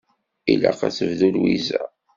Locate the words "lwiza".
1.35-1.81